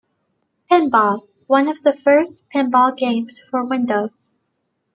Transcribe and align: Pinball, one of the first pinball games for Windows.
Pinball, 0.71 1.27
one 1.45 1.67
of 1.67 1.83
the 1.83 1.93
first 1.93 2.41
pinball 2.51 2.97
games 2.97 3.39
for 3.51 3.63
Windows. 3.63 4.31